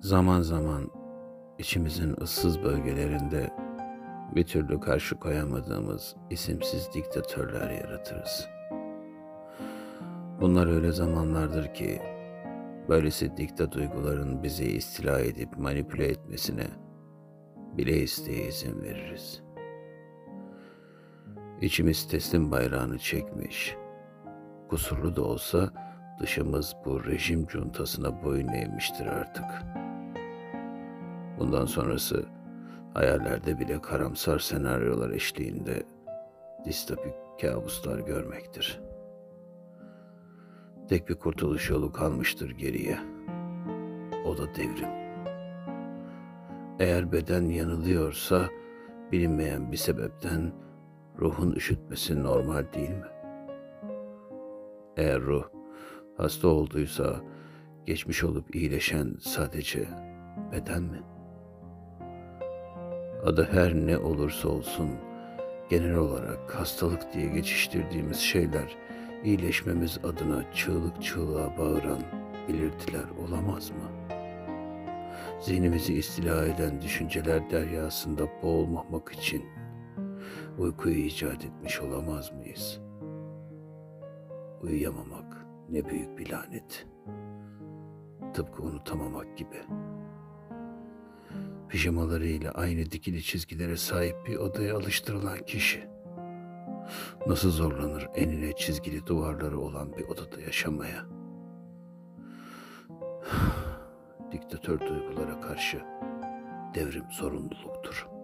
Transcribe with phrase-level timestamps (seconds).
[0.00, 0.90] Zaman zaman
[1.58, 3.50] içimizin ıssız bölgelerinde
[4.34, 8.48] bir türlü karşı koyamadığımız isimsiz diktatörler yaratırız.
[10.40, 12.02] Bunlar öyle zamanlardır ki
[12.88, 16.66] böylesi dikta duyguların bizi istila edip manipüle etmesine
[17.76, 19.42] bile isteye izin veririz.
[21.60, 23.76] İçimiz teslim bayrağını çekmiş,
[24.68, 25.70] kusurlu da olsa
[26.20, 29.89] dışımız bu rejim cuntasına boyun eğmiştir artık.''
[31.40, 32.24] Bundan sonrası
[32.94, 35.82] hayallerde bile karamsar senaryolar eşliğinde
[36.64, 38.80] distopik kabuslar görmektir.
[40.88, 42.98] Tek bir kurtuluş yolu kalmıştır geriye.
[44.26, 44.88] O da devrim.
[46.78, 48.48] Eğer beden yanılıyorsa
[49.12, 50.52] bilinmeyen bir sebepten
[51.18, 53.10] ruhun üşütmesi normal değil mi?
[54.96, 55.44] Eğer ruh
[56.16, 57.20] hasta olduysa
[57.86, 59.88] geçmiş olup iyileşen sadece
[60.52, 61.19] beden mi?''
[63.24, 64.90] Adı her ne olursa olsun
[65.70, 68.76] genel olarak hastalık diye geçiştirdiğimiz şeyler
[69.24, 72.00] iyileşmemiz adına çığlık çığlığa bağıran
[72.48, 74.16] belirtiler olamaz mı?
[75.40, 79.44] Zihnimizi istila eden düşünceler deryasında boğulmamak için
[80.58, 82.80] uykuyu icat etmiş olamaz mıyız?
[84.62, 86.86] Uyuyamamak ne büyük bir lanet.
[88.34, 89.90] Tıpkı unutamamak gibi.''
[91.70, 95.88] Pijamalarıyla aynı dikili çizgilere sahip bir odaya alıştırılan kişi
[97.26, 101.06] nasıl zorlanır enine çizgili duvarları olan bir odada yaşamaya?
[104.32, 105.82] Diktatör duygulara karşı
[106.74, 108.19] devrim sorumluluktur.''